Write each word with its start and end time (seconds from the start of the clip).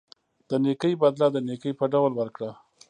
د 0.49 0.51
نیکۍ 0.63 0.93
بدله 1.01 1.27
د 1.31 1.37
نیکۍ 1.47 1.71
په 1.79 1.85
ډول 1.93 2.11
ورکړه. 2.15 2.51